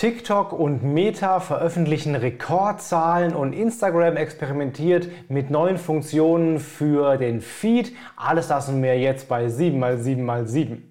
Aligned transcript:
TikTok 0.00 0.54
und 0.54 0.82
Meta 0.82 1.40
veröffentlichen 1.40 2.14
Rekordzahlen 2.14 3.34
und 3.34 3.52
Instagram 3.52 4.16
experimentiert 4.16 5.10
mit 5.28 5.50
neuen 5.50 5.76
Funktionen 5.76 6.58
für 6.58 7.18
den 7.18 7.42
Feed. 7.42 7.92
Alles 8.16 8.48
das 8.48 8.70
und 8.70 8.80
mehr 8.80 8.98
jetzt 8.98 9.28
bei 9.28 9.48
7x7x7. 9.48 10.89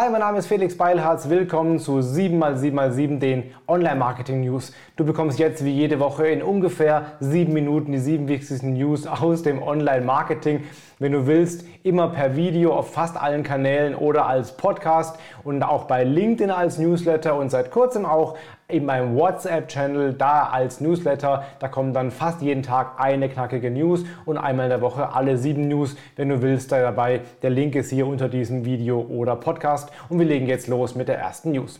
Hi, 0.00 0.08
mein 0.10 0.20
Name 0.20 0.38
ist 0.38 0.46
Felix 0.46 0.76
Beilharz. 0.76 1.28
Willkommen 1.28 1.80
zu 1.80 1.98
7x7x7, 1.98 3.18
den 3.18 3.52
Online-Marketing-News. 3.66 4.72
Du 4.94 5.04
bekommst 5.04 5.40
jetzt 5.40 5.64
wie 5.64 5.72
jede 5.72 5.98
Woche 5.98 6.28
in 6.28 6.40
ungefähr 6.40 7.14
sieben 7.18 7.52
Minuten 7.52 7.90
die 7.90 7.98
sieben 7.98 8.28
wichtigsten 8.28 8.74
News 8.74 9.08
aus 9.08 9.42
dem 9.42 9.60
Online-Marketing. 9.60 10.62
Wenn 11.00 11.10
du 11.10 11.26
willst, 11.26 11.64
immer 11.82 12.10
per 12.10 12.36
Video 12.36 12.74
auf 12.74 12.92
fast 12.92 13.20
allen 13.20 13.42
Kanälen 13.42 13.96
oder 13.96 14.26
als 14.26 14.56
Podcast 14.56 15.18
und 15.42 15.64
auch 15.64 15.86
bei 15.86 16.04
LinkedIn 16.04 16.52
als 16.52 16.78
Newsletter 16.78 17.34
und 17.34 17.50
seit 17.50 17.72
kurzem 17.72 18.06
auch 18.06 18.36
in 18.70 18.84
meinem 18.84 19.16
WhatsApp-Channel 19.16 20.12
da 20.12 20.42
als 20.48 20.82
Newsletter. 20.82 21.44
Da 21.58 21.68
kommen 21.68 21.94
dann 21.94 22.10
fast 22.10 22.42
jeden 22.42 22.62
Tag 22.62 23.00
eine 23.00 23.30
knackige 23.30 23.70
News 23.70 24.04
und 24.26 24.36
einmal 24.36 24.66
in 24.66 24.70
der 24.70 24.82
Woche 24.82 25.14
alle 25.14 25.38
sieben 25.38 25.68
News. 25.68 25.96
Wenn 26.16 26.28
du 26.28 26.42
willst, 26.42 26.70
da 26.70 26.82
dabei. 26.82 27.22
Der 27.40 27.48
Link 27.48 27.74
ist 27.74 27.88
hier 27.88 28.06
unter 28.06 28.28
diesem 28.28 28.66
Video 28.66 29.00
oder 29.00 29.36
Podcast. 29.36 29.90
Und 30.10 30.18
wir 30.18 30.26
legen 30.26 30.46
jetzt 30.46 30.68
los 30.68 30.94
mit 30.94 31.08
der 31.08 31.18
ersten 31.18 31.52
News. 31.52 31.78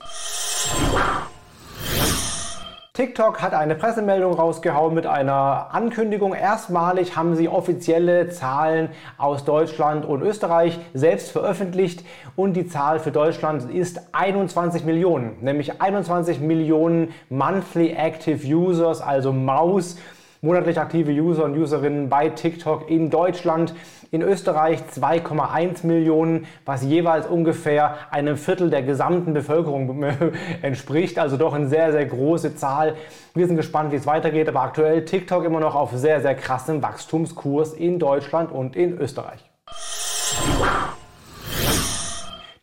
TikTok 2.99 3.41
hat 3.41 3.55
eine 3.55 3.77
Pressemeldung 3.77 4.35
rausgehauen 4.35 4.93
mit 4.93 5.07
einer 5.07 5.69
Ankündigung. 5.71 6.35
Erstmalig 6.35 7.15
haben 7.15 7.37
sie 7.37 7.49
offizielle 7.49 8.29
Zahlen 8.31 8.89
aus 9.19 9.45
Deutschland 9.45 10.05
und 10.05 10.21
Österreich 10.21 10.81
selbst 10.95 11.31
veröffentlicht 11.31 12.05
und 12.35 12.55
die 12.55 12.67
Zahl 12.67 12.99
für 12.99 13.13
Deutschland 13.13 13.71
ist 13.71 14.01
21 14.11 14.85
Millionen, 14.85 15.37
nämlich 15.43 15.81
21 15.81 16.41
Millionen 16.41 17.15
Monthly 17.29 17.93
Active 17.93 18.45
Users, 18.45 19.01
also 19.01 19.33
Maus 19.33 19.97
monatlich 20.41 20.79
aktive 20.79 21.11
User 21.11 21.45
und 21.45 21.57
Userinnen 21.57 22.09
bei 22.09 22.29
TikTok 22.29 22.91
in 22.91 23.11
Deutschland. 23.11 23.75
In 24.11 24.23
Österreich 24.23 24.81
2,1 24.95 25.87
Millionen, 25.87 26.47
was 26.65 26.83
jeweils 26.83 27.27
ungefähr 27.27 27.97
einem 28.11 28.39
Viertel 28.39 28.71
der 28.71 28.83
gesamten 28.83 29.35
Bevölkerung 29.35 30.03
entspricht. 30.63 31.19
Also 31.19 31.37
doch 31.37 31.53
eine 31.53 31.69
sehr, 31.69 31.93
sehr 31.93 32.07
große 32.07 32.57
Zahl. 32.57 32.95
Wir 33.35 33.47
sind 33.47 33.57
gespannt, 33.57 33.93
wie 33.93 33.97
es 33.97 34.07
weitergeht, 34.07 34.49
aber 34.49 34.63
aktuell 34.63 35.05
TikTok 35.05 35.45
immer 35.45 35.61
noch 35.61 35.75
auf 35.75 35.91
sehr, 35.93 36.23
sehr 36.23 36.35
krassem 36.35 36.83
Wachstumskurs 36.83 37.75
in 37.75 37.99
Deutschland 37.99 38.51
und 38.51 38.77
in 38.77 38.99
Österreich. 38.99 39.45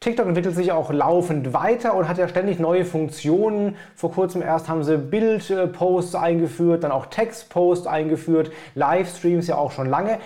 TikTok 0.05 0.27
entwickelt 0.27 0.53
sich 0.53 0.71
auch 0.71 0.91
laufend 0.91 1.51
weiter 1.53 1.95
und 1.95 2.07
hat 2.07 2.19
ja 2.19 2.27
ständig 2.27 2.59
neue 2.59 2.85
Funktionen. 2.85 3.75
Vor 3.95 4.11
kurzem 4.11 4.43
erst 4.43 4.69
haben 4.69 4.83
sie 4.83 4.99
Bildposts 4.99 6.13
eingeführt, 6.13 6.83
dann 6.83 6.91
auch 6.91 7.07
Textposts 7.07 7.87
eingeführt, 7.87 8.51
Livestreams 8.75 9.47
ja 9.47 9.57
auch 9.57 9.71
schon 9.71 9.89
lange. 9.89 10.19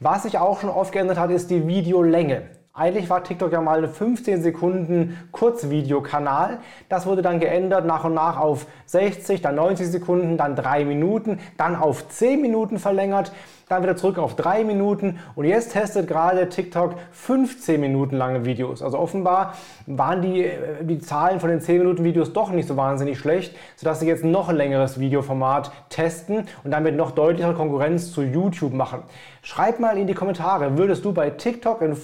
Was 0.00 0.22
sich 0.22 0.38
auch 0.38 0.62
schon 0.62 0.70
oft 0.70 0.90
geändert 0.90 1.18
hat, 1.18 1.30
ist 1.30 1.50
die 1.50 1.66
Videolänge. 1.66 2.44
Eigentlich 2.76 3.08
war 3.08 3.24
TikTok 3.24 3.52
ja 3.52 3.62
mal 3.62 3.82
ein 3.82 3.90
15 3.90 4.42
Sekunden 4.42 5.18
Kurzvideokanal. 5.32 6.58
Das 6.90 7.06
wurde 7.06 7.22
dann 7.22 7.40
geändert 7.40 7.86
nach 7.86 8.04
und 8.04 8.12
nach 8.12 8.36
auf 8.38 8.66
60, 8.84 9.40
dann 9.40 9.54
90 9.54 9.88
Sekunden, 9.88 10.36
dann 10.36 10.56
3 10.56 10.84
Minuten, 10.84 11.40
dann 11.56 11.74
auf 11.74 12.06
10 12.06 12.42
Minuten 12.42 12.78
verlängert 12.78 13.32
dann 13.68 13.82
wieder 13.82 13.96
zurück 13.96 14.18
auf 14.18 14.36
drei 14.36 14.62
Minuten 14.62 15.18
und 15.34 15.44
jetzt 15.44 15.72
testet 15.72 16.06
gerade 16.06 16.48
TikTok 16.48 16.94
15 17.10 17.80
Minuten 17.80 18.16
lange 18.16 18.44
Videos. 18.44 18.80
Also 18.80 18.96
offenbar 18.96 19.54
waren 19.86 20.22
die, 20.22 20.44
äh, 20.44 20.84
die 20.84 21.00
Zahlen 21.00 21.40
von 21.40 21.50
den 21.50 21.60
10 21.60 21.78
Minuten 21.78 22.04
Videos 22.04 22.32
doch 22.32 22.50
nicht 22.50 22.68
so 22.68 22.76
wahnsinnig 22.76 23.18
schlecht, 23.18 23.56
sodass 23.74 23.98
sie 23.98 24.06
jetzt 24.06 24.22
noch 24.22 24.48
ein 24.48 24.56
längeres 24.56 25.00
Videoformat 25.00 25.72
testen 25.88 26.46
und 26.62 26.70
damit 26.70 26.94
noch 26.94 27.10
deutlichere 27.10 27.54
Konkurrenz 27.54 28.12
zu 28.12 28.22
YouTube 28.22 28.72
machen. 28.72 29.02
Schreib 29.42 29.80
mal 29.80 29.98
in 29.98 30.06
die 30.06 30.14
Kommentare, 30.14 30.78
würdest 30.78 31.04
du 31.04 31.12
bei 31.12 31.30
TikTok 31.30 31.82
ein 31.82 31.96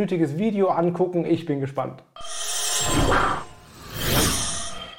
15-minütiges 0.00 0.38
Video 0.38 0.68
angucken? 0.68 1.24
Ich 1.24 1.46
bin 1.46 1.60
gespannt. 1.60 2.02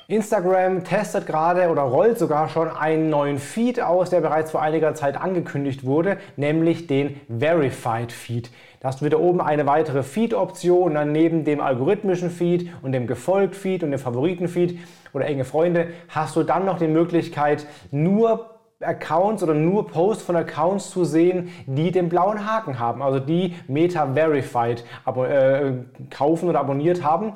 Instagram 0.08 0.84
testet 0.84 1.26
gerade 1.26 1.70
oder 1.70 1.84
rollt 1.84 2.20
sogar 2.20 2.50
schon 2.50 2.68
einen 2.68 3.10
neuen 3.10 3.38
Feed 3.38 3.80
aus, 3.80 4.10
der 4.10 4.20
bereits 4.20 4.52
vor 4.52 4.62
einiger 4.62 4.94
Zeit 4.94 5.16
angekündigt 5.16 5.86
wurde, 5.86 6.18
nämlich 6.36 6.86
den 6.88 7.22
Verified 7.30 8.12
Feed. 8.12 8.52
Da 8.82 8.90
hast 8.90 9.00
du 9.00 9.06
wieder 9.06 9.22
oben 9.22 9.40
eine 9.40 9.66
weitere 9.68 10.04
Feed-Option 10.04 10.96
dann 10.96 11.14
neben 11.14 11.46
dem 11.46 11.62
algorithmischen 11.62 12.30
Feed 12.30 12.70
und 12.82 12.92
dem 12.92 13.08
Gefolgt-Feed 13.08 13.84
und 13.84 13.92
dem 13.92 14.00
Favoriten-Feed 14.00 14.80
oder 15.14 15.28
enge 15.28 15.46
Freunde 15.46 15.88
hast 16.10 16.36
du 16.36 16.44
dann 16.44 16.66
noch 16.66 16.78
die 16.78 16.88
Möglichkeit, 16.88 17.66
nur 17.92 18.61
Accounts 18.82 19.44
oder 19.44 19.54
nur 19.54 19.88
Posts 19.88 20.24
von 20.24 20.36
Accounts 20.36 20.90
zu 20.90 21.06
sehen, 21.06 21.50
die 21.66 21.92
den 21.92 22.10
blauen 22.10 22.46
Haken 22.46 22.80
haben, 22.80 23.02
also 23.02 23.20
die 23.20 23.56
Meta 23.68 24.14
Verified 24.14 24.84
äh, 25.06 25.72
kaufen 26.10 26.50
oder 26.50 26.60
abonniert 26.60 27.04
haben. 27.04 27.34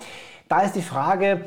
Da 0.48 0.62
ist 0.62 0.76
die 0.76 0.82
Frage, 0.82 1.42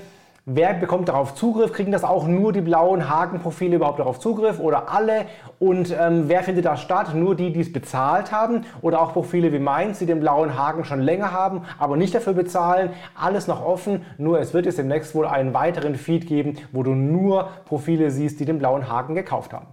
Wer 0.50 0.72
bekommt 0.72 1.10
darauf 1.10 1.34
Zugriff? 1.34 1.74
Kriegen 1.74 1.92
das 1.92 2.04
auch 2.04 2.26
nur 2.26 2.54
die 2.54 2.62
blauen 2.62 3.10
Hakenprofile 3.10 3.76
überhaupt 3.76 3.98
darauf 3.98 4.18
Zugriff 4.18 4.58
oder 4.60 4.90
alle? 4.90 5.26
Und 5.58 5.94
ähm, 5.94 6.24
wer 6.28 6.42
findet 6.42 6.64
das 6.64 6.80
statt? 6.80 7.14
Nur 7.14 7.34
die, 7.34 7.52
die 7.52 7.60
es 7.60 7.70
bezahlt 7.70 8.32
haben 8.32 8.64
oder 8.80 9.02
auch 9.02 9.12
Profile 9.12 9.52
wie 9.52 9.58
meins, 9.58 9.98
die 9.98 10.06
den 10.06 10.20
blauen 10.20 10.56
Haken 10.56 10.86
schon 10.86 11.02
länger 11.02 11.32
haben, 11.32 11.64
aber 11.78 11.98
nicht 11.98 12.14
dafür 12.14 12.32
bezahlen? 12.32 12.92
Alles 13.14 13.46
noch 13.46 13.62
offen, 13.62 14.06
nur 14.16 14.40
es 14.40 14.54
wird 14.54 14.64
jetzt 14.64 14.78
demnächst 14.78 15.14
wohl 15.14 15.26
einen 15.26 15.52
weiteren 15.52 15.96
Feed 15.96 16.26
geben, 16.26 16.54
wo 16.72 16.82
du 16.82 16.92
nur 16.94 17.50
Profile 17.66 18.10
siehst, 18.10 18.40
die 18.40 18.46
den 18.46 18.58
blauen 18.58 18.88
Haken 18.88 19.14
gekauft 19.14 19.52
haben. 19.52 19.66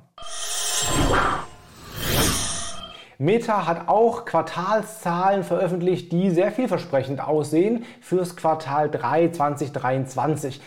Meta 3.18 3.66
hat 3.66 3.88
auch 3.88 4.26
Quartalszahlen 4.26 5.44
veröffentlicht, 5.44 6.12
die 6.12 6.32
sehr 6.32 6.52
vielversprechend 6.52 7.26
aussehen 7.26 7.86
fürs 8.02 8.36
Quartal 8.36 8.90
3 8.90 9.30
2023. 9.30 10.62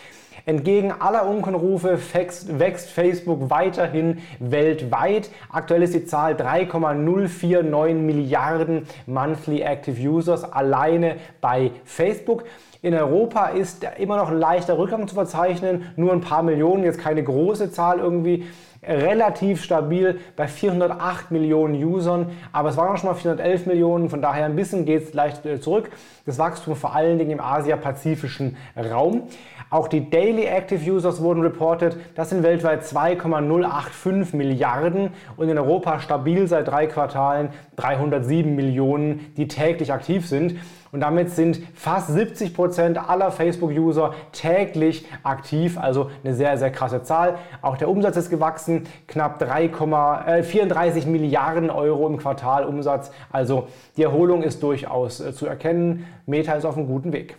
Entgegen 0.45 0.91
aller 0.91 1.27
Unkenrufe 1.27 1.99
wächst 2.11 2.89
Facebook 2.89 3.51
weiterhin 3.51 4.17
weltweit. 4.39 5.29
Aktuell 5.51 5.83
ist 5.83 5.93
die 5.93 6.05
Zahl 6.05 6.35
3,049 6.35 7.95
Milliarden 7.95 8.87
Monthly 9.05 9.61
Active 9.61 10.01
Users 10.09 10.51
alleine 10.51 11.17
bei 11.39 11.71
Facebook. 11.85 12.45
In 12.81 12.95
Europa 12.95 13.47
ist 13.47 13.85
immer 13.99 14.17
noch 14.17 14.29
ein 14.29 14.39
leichter 14.39 14.77
Rückgang 14.77 15.07
zu 15.07 15.13
verzeichnen, 15.13 15.91
nur 15.97 16.13
ein 16.13 16.21
paar 16.21 16.41
Millionen, 16.41 16.83
jetzt 16.83 16.99
keine 16.99 17.21
große 17.21 17.71
Zahl 17.71 17.99
irgendwie 17.99 18.47
relativ 18.89 19.63
stabil 19.63 20.19
bei 20.35 20.47
408 20.47 21.31
Millionen 21.31 21.81
Usern, 21.83 22.31
aber 22.51 22.69
es 22.69 22.77
waren 22.77 22.93
auch 22.93 22.97
schon 22.97 23.09
mal 23.09 23.15
411 23.15 23.67
Millionen, 23.67 24.09
von 24.09 24.21
daher 24.21 24.45
ein 24.45 24.55
bisschen 24.55 24.85
geht 24.85 25.03
es 25.03 25.13
leicht 25.13 25.45
äh, 25.45 25.61
zurück. 25.61 25.91
Das 26.25 26.39
Wachstum 26.39 26.75
vor 26.75 26.95
allen 26.95 27.19
Dingen 27.19 27.31
im 27.31 27.39
Asia-Pazifischen 27.39 28.57
Raum. 28.75 29.23
Auch 29.71 29.87
die 29.87 30.09
Daily 30.09 30.45
Active 30.45 30.91
Users 30.91 31.21
wurden 31.21 31.41
reported. 31.41 31.95
Das 32.15 32.31
sind 32.31 32.41
weltweit 32.41 32.85
2,085 32.85 34.33
Milliarden 34.33 35.11
und 35.37 35.47
in 35.47 35.57
Europa 35.59 35.99
stabil 35.99 36.47
seit 36.47 36.67
drei 36.67 36.87
Quartalen 36.87 37.49
307 37.75 38.55
Millionen, 38.55 39.31
die 39.37 39.47
täglich 39.47 39.93
aktiv 39.93 40.27
sind. 40.27 40.55
Und 40.91 41.01
damit 41.01 41.29
sind 41.29 41.59
fast 41.75 42.07
70 42.09 42.53
Prozent 42.53 42.97
aller 42.97 43.31
Facebook-User 43.31 44.13
täglich 44.31 45.05
aktiv, 45.23 45.77
also 45.77 46.09
eine 46.23 46.33
sehr, 46.33 46.57
sehr 46.57 46.71
krasse 46.71 47.03
Zahl. 47.03 47.35
Auch 47.61 47.77
der 47.77 47.89
Umsatz 47.89 48.17
ist 48.17 48.29
gewachsen, 48.29 48.87
knapp 49.07 49.41
3,34 49.41 51.03
äh, 51.03 51.05
Milliarden 51.05 51.69
Euro 51.69 52.07
im 52.07 52.17
Quartal 52.17 52.65
Umsatz. 52.65 53.11
Also 53.31 53.67
die 53.97 54.03
Erholung 54.03 54.41
ist 54.41 54.63
durchaus 54.63 55.19
äh, 55.19 55.33
zu 55.33 55.45
erkennen. 55.45 56.07
Meta 56.25 56.53
ist 56.53 56.65
auf 56.65 56.75
einem 56.75 56.87
guten 56.87 57.13
Weg. 57.13 57.37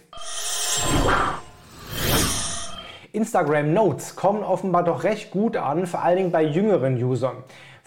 Instagram 3.12 3.73
Notes 3.73 4.14
kommen 4.14 4.44
offenbar 4.44 4.85
doch 4.85 5.03
recht 5.03 5.32
gut 5.32 5.56
an, 5.56 5.87
vor 5.87 6.03
allen 6.05 6.17
Dingen 6.17 6.31
bei 6.31 6.44
jüngeren 6.44 7.03
Usern. 7.03 7.38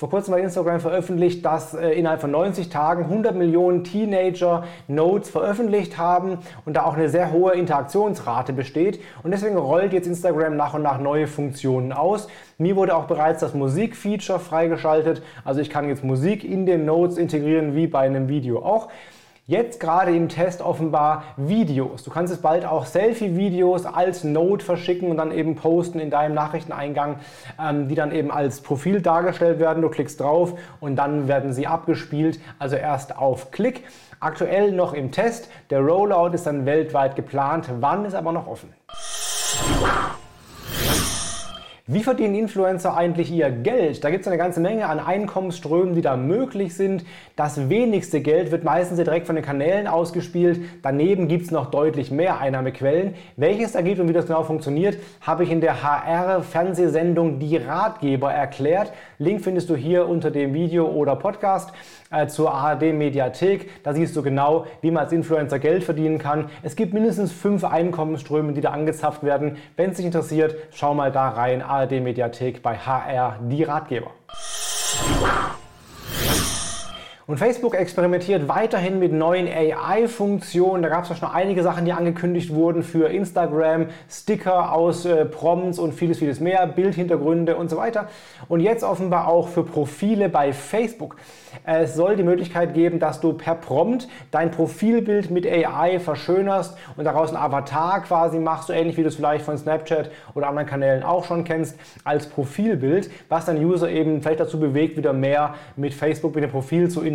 Vor 0.03 0.09
kurzem 0.09 0.33
hat 0.33 0.41
Instagram 0.41 0.81
veröffentlicht, 0.81 1.45
dass 1.45 1.73
äh, 1.73 1.91
innerhalb 1.91 2.19
von 2.19 2.29
90 2.29 2.67
Tagen 2.67 3.05
100 3.05 3.37
Millionen 3.37 3.85
Teenager 3.85 4.65
Notes 4.89 5.29
veröffentlicht 5.29 5.97
haben 5.97 6.39
und 6.65 6.73
da 6.73 6.83
auch 6.83 6.95
eine 6.95 7.07
sehr 7.07 7.31
hohe 7.31 7.53
Interaktionsrate 7.53 8.51
besteht. 8.51 8.99
Und 9.23 9.31
deswegen 9.31 9.55
rollt 9.55 9.93
jetzt 9.93 10.05
Instagram 10.05 10.57
nach 10.57 10.73
und 10.73 10.81
nach 10.81 10.99
neue 10.99 11.25
Funktionen 11.25 11.93
aus. 11.93 12.27
Mir 12.57 12.75
wurde 12.75 12.97
auch 12.97 13.05
bereits 13.05 13.39
das 13.39 13.53
Musikfeature 13.53 14.39
freigeschaltet. 14.39 15.23
Also 15.45 15.61
ich 15.61 15.69
kann 15.69 15.87
jetzt 15.87 16.03
Musik 16.03 16.43
in 16.43 16.65
den 16.65 16.83
Notes 16.83 17.17
integrieren, 17.17 17.73
wie 17.73 17.87
bei 17.87 17.99
einem 17.99 18.27
Video 18.27 18.61
auch. 18.61 18.89
Jetzt 19.45 19.81
gerade 19.81 20.15
im 20.15 20.29
Test 20.29 20.61
offenbar 20.61 21.25
Videos. 21.35 22.03
Du 22.03 22.11
kannst 22.11 22.31
es 22.31 22.41
bald 22.41 22.63
auch 22.63 22.85
Selfie-Videos 22.85 23.85
als 23.85 24.23
Note 24.23 24.63
verschicken 24.63 25.11
und 25.11 25.17
dann 25.17 25.33
eben 25.33 25.57
posten 25.57 25.99
in 25.99 26.09
deinem 26.09 26.33
Nachrichteneingang, 26.33 27.17
ähm, 27.61 27.89
die 27.89 27.95
dann 27.95 28.13
eben 28.13 28.31
als 28.31 28.61
Profil 28.61 29.01
dargestellt 29.01 29.59
werden. 29.59 29.81
Du 29.81 29.89
klickst 29.89 30.21
drauf 30.21 30.53
und 30.79 30.95
dann 30.95 31.27
werden 31.27 31.51
sie 31.51 31.67
abgespielt, 31.67 32.39
also 32.57 32.77
erst 32.77 33.17
auf 33.17 33.51
Klick. 33.51 33.83
Aktuell 34.21 34.71
noch 34.71 34.93
im 34.93 35.11
Test. 35.11 35.49
Der 35.71 35.81
Rollout 35.81 36.33
ist 36.33 36.47
dann 36.47 36.65
weltweit 36.65 37.17
geplant. 37.17 37.69
Wann 37.81 38.05
ist 38.05 38.15
aber 38.15 38.31
noch 38.31 38.47
offen. 38.47 38.73
Wie 41.85 42.01
verdienen 42.01 42.35
Influencer 42.35 42.95
eigentlich 42.95 43.29
ihr 43.29 43.51
Geld? 43.51 44.05
Da 44.05 44.09
gibt 44.09 44.21
es 44.21 44.27
eine 44.29 44.37
ganze 44.37 44.61
Menge 44.61 44.87
an 44.87 45.01
Einkommensströmen, 45.01 45.95
die 45.95 46.01
da 46.01 46.15
möglich 46.15 46.75
sind. 46.75 47.03
Das 47.35 47.67
wenigste 47.67 48.21
Geld 48.21 48.51
wird 48.51 48.63
meistens 48.63 48.95
direkt 48.95 49.27
von 49.27 49.35
den 49.35 49.43
Kanälen 49.43 49.87
ausgespielt. 49.87 50.61
Daneben 50.81 51.27
gibt 51.27 51.43
es 51.43 51.51
noch 51.51 51.71
deutlich 51.71 52.09
mehr 52.09 52.39
Einnahmequellen. 52.39 53.15
Welches 53.35 53.73
da 53.73 53.81
gibt 53.81 53.99
und 53.99 54.07
wie 54.07 54.13
das 54.13 54.27
genau 54.27 54.43
funktioniert, 54.43 54.97
habe 55.19 55.43
ich 55.43 55.51
in 55.51 55.59
der 55.59 55.83
HR-Fernsehsendung 55.83 57.39
Die 57.39 57.57
Ratgeber 57.57 58.31
erklärt. 58.31 58.93
Link 59.17 59.41
findest 59.41 59.69
du 59.69 59.75
hier 59.75 60.07
unter 60.07 60.31
dem 60.31 60.53
Video 60.53 60.87
oder 60.87 61.17
Podcast 61.17 61.73
äh, 62.13 62.27
zur 62.27 62.53
ARD 62.53 62.93
Mediathek. 62.93 63.83
Da 63.83 63.93
siehst 63.93 64.15
du 64.15 64.21
genau, 64.21 64.67
wie 64.81 64.91
man 64.91 65.03
als 65.03 65.11
Influencer 65.11 65.59
Geld 65.59 65.83
verdienen 65.83 66.19
kann. 66.19 66.49
Es 66.61 66.75
gibt 66.75 66.93
mindestens 66.93 67.33
fünf 67.33 67.63
Einkommensströme, 67.65 68.53
die 68.53 68.61
da 68.61 68.69
angezapft 68.69 69.23
werden. 69.23 69.57
Wenn 69.75 69.89
es 69.89 69.97
dich 69.97 70.05
interessiert, 70.05 70.55
schau 70.71 70.93
mal 70.93 71.11
da 71.11 71.29
rein. 71.29 71.61
ARD 71.73 72.03
Mediathek 72.03 72.61
bei 72.61 72.77
HR, 72.77 73.39
die 73.49 73.63
Ratgeber. 73.63 74.11
Und 77.25 77.37
Facebook 77.37 77.73
experimentiert 77.73 78.49
weiterhin 78.49 78.99
mit 78.99 79.13
neuen 79.13 79.47
AI-Funktionen. 79.47 80.83
Da 80.83 80.89
gab 80.89 81.03
es 81.03 81.09
ja 81.09 81.15
schon 81.15 81.29
einige 81.29 81.63
Sachen, 81.63 81.85
die 81.85 81.93
angekündigt 81.93 82.53
wurden 82.53 82.83
für 82.83 83.07
Instagram, 83.07 83.87
Sticker 84.09 84.73
aus 84.73 85.05
äh, 85.05 85.23
Prompts 85.23 85.79
und 85.79 85.93
vieles, 85.93 86.19
vieles 86.19 86.41
mehr, 86.41 86.67
Bildhintergründe 86.67 87.55
und 87.55 87.69
so 87.69 87.77
weiter. 87.77 88.09
Und 88.49 88.59
jetzt 88.59 88.83
offenbar 88.83 89.29
auch 89.29 89.47
für 89.47 89.63
Profile 89.63 90.27
bei 90.27 90.51
Facebook. 90.51 91.15
Es 91.63 91.95
soll 91.95 92.17
die 92.17 92.23
Möglichkeit 92.23 92.73
geben, 92.73 92.99
dass 92.99 93.21
du 93.21 93.31
per 93.31 93.55
Prompt 93.55 94.09
dein 94.31 94.51
Profilbild 94.51 95.31
mit 95.31 95.47
AI 95.47 95.99
verschönerst 95.99 96.77
und 96.97 97.05
daraus 97.05 97.29
ein 97.29 97.37
Avatar 97.37 98.01
quasi 98.01 98.37
machst, 98.37 98.67
so 98.67 98.73
ähnlich 98.73 98.97
wie 98.97 99.03
du 99.03 99.07
es 99.07 99.15
vielleicht 99.15 99.45
von 99.45 99.57
Snapchat 99.57 100.11
oder 100.35 100.49
anderen 100.49 100.67
Kanälen 100.67 101.03
auch 101.03 101.23
schon 101.23 101.45
kennst, 101.45 101.79
als 102.03 102.27
Profilbild, 102.27 103.09
was 103.29 103.45
dein 103.45 103.63
User 103.63 103.89
eben 103.89 104.21
vielleicht 104.21 104.41
dazu 104.41 104.59
bewegt, 104.59 104.97
wieder 104.97 105.13
mehr 105.13 105.53
mit 105.77 105.93
Facebook, 105.93 106.35
mit 106.35 106.43
dem 106.43 106.51
Profil 106.51 106.89
zu 106.89 106.99
interagieren. 106.99 107.12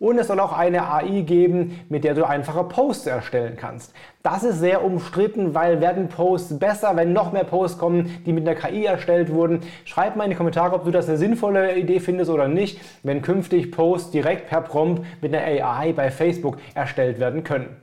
Und 0.00 0.18
es 0.18 0.28
soll 0.28 0.40
auch 0.40 0.56
eine 0.56 0.90
AI 0.90 1.20
geben, 1.20 1.80
mit 1.90 2.04
der 2.04 2.14
du 2.14 2.26
einfache 2.26 2.64
Posts 2.64 3.06
erstellen 3.06 3.56
kannst. 3.58 3.92
Das 4.22 4.42
ist 4.42 4.58
sehr 4.58 4.82
umstritten, 4.82 5.54
weil 5.54 5.82
werden 5.82 6.08
Posts 6.08 6.58
besser, 6.58 6.96
wenn 6.96 7.12
noch 7.12 7.32
mehr 7.32 7.44
Posts 7.44 7.78
kommen, 7.78 8.22
die 8.24 8.32
mit 8.32 8.48
einer 8.48 8.58
KI 8.58 8.86
erstellt 8.86 9.30
wurden. 9.30 9.60
Schreib 9.84 10.16
mal 10.16 10.24
in 10.24 10.30
die 10.30 10.36
Kommentare, 10.36 10.74
ob 10.74 10.84
du 10.84 10.90
das 10.90 11.06
eine 11.08 11.18
sinnvolle 11.18 11.76
Idee 11.76 12.00
findest 12.00 12.30
oder 12.30 12.48
nicht, 12.48 12.80
wenn 13.02 13.20
künftig 13.20 13.72
Posts 13.72 14.10
direkt 14.10 14.48
per 14.48 14.62
Prompt 14.62 15.02
mit 15.20 15.34
einer 15.34 15.44
AI 15.44 15.92
bei 15.92 16.10
Facebook 16.10 16.56
erstellt 16.74 17.20
werden 17.20 17.44
können. 17.44 17.76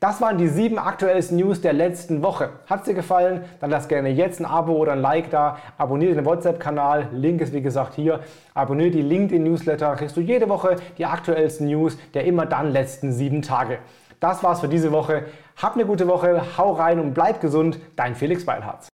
Das 0.00 0.22
waren 0.22 0.38
die 0.38 0.48
sieben 0.48 0.78
aktuellsten 0.78 1.36
News 1.36 1.60
der 1.60 1.74
letzten 1.74 2.22
Woche. 2.22 2.48
Hat 2.66 2.80
es 2.80 2.84
dir 2.86 2.94
gefallen? 2.94 3.44
Dann 3.60 3.68
lass 3.68 3.86
gerne 3.86 4.08
jetzt 4.08 4.40
ein 4.40 4.46
Abo 4.46 4.72
oder 4.72 4.92
ein 4.92 5.00
Like 5.02 5.28
da. 5.28 5.58
Abonniere 5.76 6.14
den 6.14 6.24
WhatsApp-Kanal. 6.24 7.08
Link 7.12 7.42
ist 7.42 7.52
wie 7.52 7.60
gesagt 7.60 7.96
hier. 7.96 8.20
Abonniere 8.54 8.92
die 8.92 9.02
LinkedIn-Newsletter. 9.02 9.94
Kriegst 9.96 10.16
du 10.16 10.22
jede 10.22 10.48
Woche 10.48 10.76
die 10.96 11.04
aktuellsten 11.04 11.66
News 11.66 11.98
der 12.14 12.24
immer 12.24 12.46
dann 12.46 12.72
letzten 12.72 13.12
sieben 13.12 13.42
Tage. 13.42 13.76
Das 14.20 14.42
war's 14.42 14.60
für 14.60 14.68
diese 14.68 14.90
Woche. 14.90 15.26
Hab 15.60 15.74
eine 15.74 15.84
gute 15.84 16.08
Woche. 16.08 16.40
Hau 16.56 16.72
rein 16.72 16.98
und 16.98 17.12
bleib 17.12 17.42
gesund. 17.42 17.78
Dein 17.94 18.14
Felix 18.14 18.46
Beilharz. 18.46 18.89